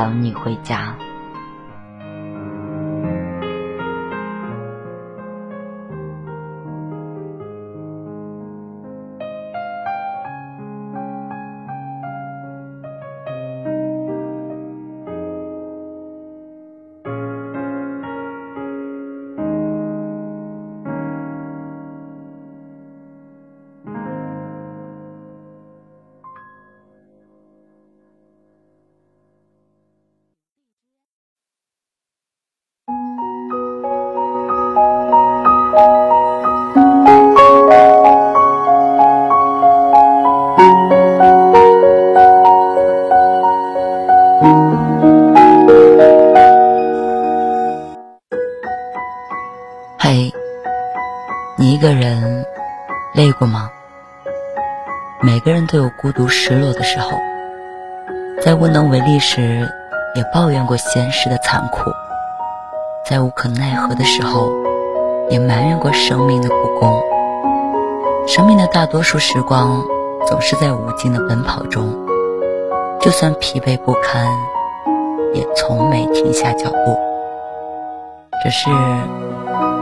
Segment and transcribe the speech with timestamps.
[0.00, 0.96] 等你回家。
[56.00, 57.18] 孤独、失落的时候，
[58.42, 59.68] 在无能为力时，
[60.16, 61.90] 也抱怨过现实的残酷；
[63.04, 64.50] 在无可奈何的时候，
[65.28, 67.02] 也埋怨过生命的不公。
[68.26, 69.82] 生命的大多数时光，
[70.26, 71.94] 总是在无尽的奔跑中，
[73.00, 74.26] 就算疲惫不堪，
[75.34, 76.98] 也从没停下脚步。
[78.42, 78.70] 只是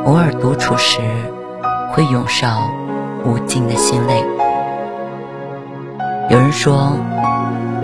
[0.05, 1.01] 偶尔独处时。
[1.91, 2.71] 会涌上
[3.25, 4.23] 无尽的心泪。
[6.31, 6.93] 有人说，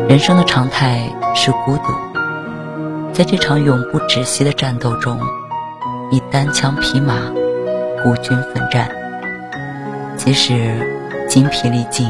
[0.07, 1.85] 人生的常态是孤独，
[3.11, 5.19] 在这场永不止息的战斗中，
[6.11, 7.15] 你单枪匹马，
[8.03, 8.87] 孤军奋战，
[10.19, 10.79] 即使
[11.27, 12.07] 精疲力尽，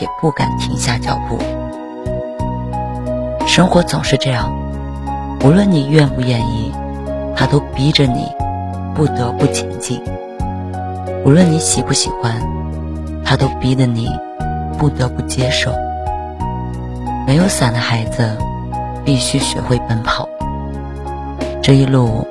[0.00, 1.38] 也不敢停下脚步。
[3.46, 4.52] 生活总是这样，
[5.44, 6.72] 无论你愿不愿意，
[7.36, 8.26] 它都逼着你
[8.96, 10.00] 不得不前进；
[11.24, 12.34] 无论你喜不喜欢，
[13.24, 14.10] 它都逼得你
[14.78, 15.72] 不得不接受。
[17.26, 18.36] 没有伞的孩子，
[19.04, 20.28] 必须学会奔跑。
[21.62, 22.26] 这一路，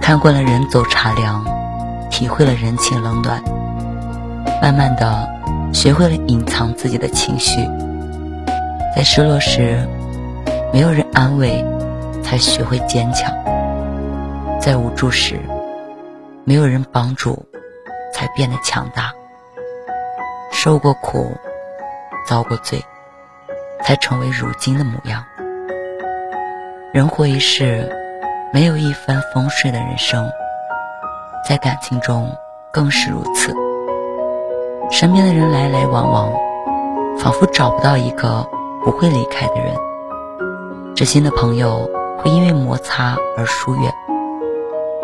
[0.00, 1.44] 看惯了人走茶凉，
[2.10, 3.42] 体会了人情冷暖，
[4.62, 5.28] 慢慢的，
[5.72, 7.68] 学会了隐藏自己的情绪，
[8.96, 9.86] 在失落时。
[10.72, 11.62] 没有人安慰，
[12.22, 13.30] 才学会坚强；
[14.58, 15.38] 在无助时，
[16.44, 17.44] 没有人帮助，
[18.14, 19.12] 才变得强大。
[20.50, 21.30] 受过苦，
[22.26, 22.84] 遭过罪，
[23.84, 25.24] 才成为如今的模样。
[26.92, 27.90] 人活一世，
[28.52, 30.30] 没有一帆风顺的人生，
[31.48, 32.30] 在感情中
[32.72, 33.54] 更是如此。
[34.90, 36.30] 身边的人来来往往，
[37.18, 38.46] 仿佛找不到一个
[38.84, 39.74] 不会离开的人。
[40.94, 41.88] 知心的朋友
[42.18, 43.92] 会因为摩擦而疏远，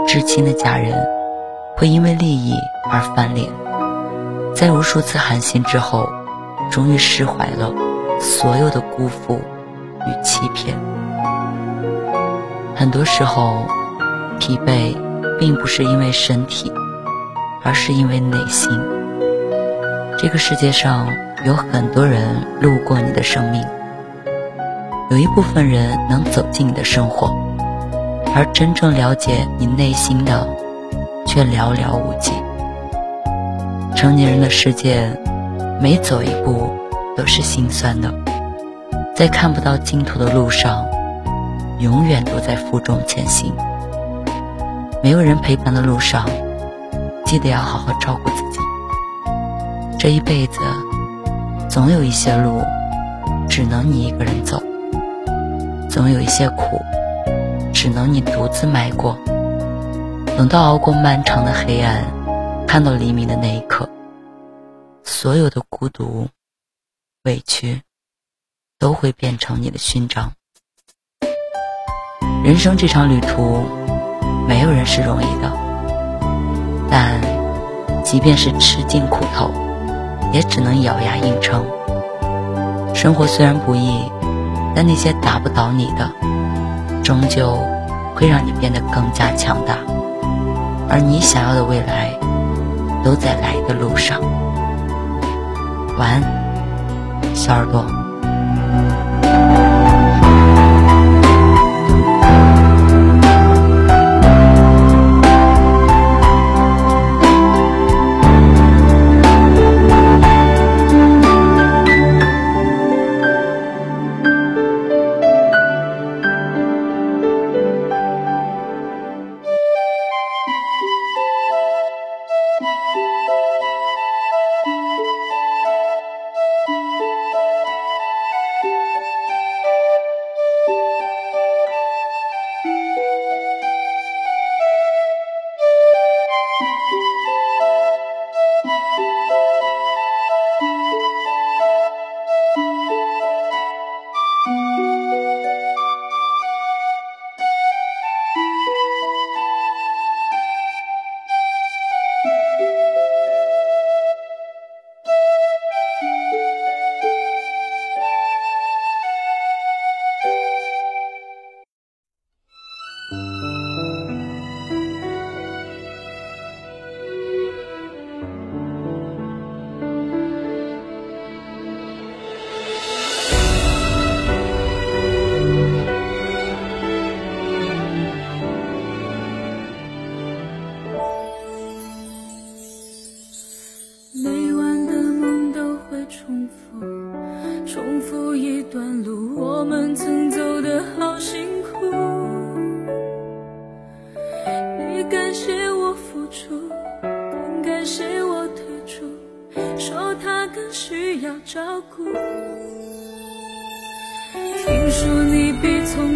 [0.07, 0.95] 至亲的家人
[1.77, 2.53] 会因为利益
[2.91, 3.51] 而翻脸。
[4.55, 6.07] 在无数次寒心之后，
[6.71, 7.73] 终于释怀了
[8.21, 9.41] 所有的辜负
[10.07, 10.77] 与欺骗。
[12.75, 13.67] 很多时候，
[14.39, 14.97] 疲惫
[15.39, 16.73] 并不是因为身体，
[17.65, 18.71] 而是因为内心。
[20.17, 21.09] 这个世界上
[21.45, 23.65] 有很多人路过你的生命。
[25.11, 27.35] 有一部分人能走进你的生活，
[28.35, 30.47] 而真正了解你内心的，
[31.27, 32.33] 却寥寥无几。
[33.97, 35.11] 成年人的世界，
[35.81, 36.69] 每走一步
[37.17, 38.13] 都是心酸的，
[39.15, 40.85] 在看不到尽头的路上，
[41.79, 43.53] 永远都在负重前行。
[45.01, 46.29] 没有人陪伴的路上，
[47.25, 48.59] 记得要好好照顾自己。
[50.01, 50.59] 这一辈子，
[51.69, 52.61] 总有一些路，
[53.49, 54.61] 只能你一个人走。
[55.89, 56.81] 总有一些苦，
[57.73, 59.17] 只能你独自迈过。
[60.37, 62.03] 等到熬过漫长的黑暗，
[62.67, 63.89] 看到黎明的那一刻，
[65.09, 66.29] 所有的孤独、
[67.25, 67.81] 委屈，
[68.79, 70.31] 都会变成你的勋章。
[72.45, 73.65] 人生这场旅途，
[74.47, 75.51] 没有人是容易的，
[76.91, 77.21] 但
[78.05, 79.51] 即便是吃尽苦头，
[80.31, 81.65] 也只能咬牙硬撑。
[82.95, 84.13] 生活虽然不易。
[84.77, 86.09] 但那些打不倒你的，
[87.03, 87.59] 终究
[88.15, 89.77] 会让你变得更加强大，
[90.89, 92.13] 而你想要的未来，
[93.03, 94.21] 都在来的路上。
[95.99, 97.98] 晚安，小耳朵。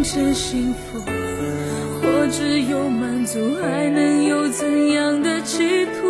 [0.02, 0.98] 真幸福，
[2.02, 6.00] 或只有满足，还能有怎样的企图？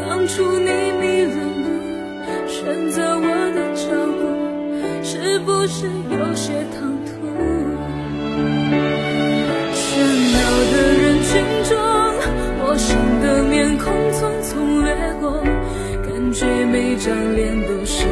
[0.00, 1.66] 当初你迷了路，
[2.46, 3.82] 选择我的脚
[4.16, 4.22] 步，
[5.02, 7.10] 是不是有些唐突？
[9.74, 9.82] 喧
[10.32, 10.38] 闹
[10.70, 11.30] 的人群
[11.68, 11.70] 中，
[12.60, 14.50] 陌生的面孔匆匆
[14.84, 14.88] 掠
[15.20, 15.42] 过，
[16.06, 18.06] 感觉每张脸都是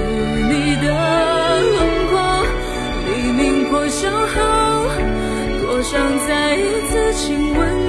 [0.50, 0.59] 你。
[5.90, 7.79] 想再一次亲吻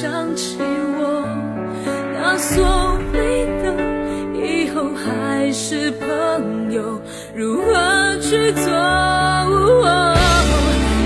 [0.00, 0.56] 想起
[0.98, 1.28] 我
[2.14, 3.64] 那所谓的
[4.34, 4.40] 以
[4.70, 6.98] 后还是朋友
[7.34, 8.64] 如何去做？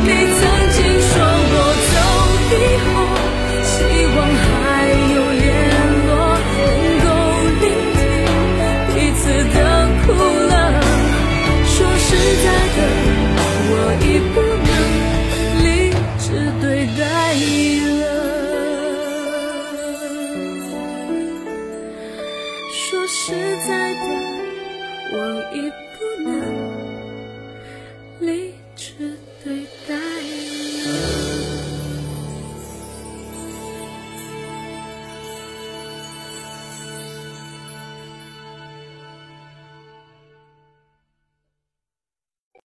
[0.06, 0.08] 你
[0.38, 0.78] 曾经
[1.10, 1.12] 说
[1.50, 1.54] 过
[1.90, 1.92] 走
[2.52, 2.54] 以
[2.86, 2.93] 后